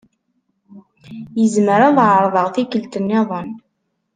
Izmer 1.43 1.81
ad 1.87 1.97
ɛeṛḍeɣ 2.09 2.47
tikkelt 2.53 2.93
nniḍen. 3.01 3.49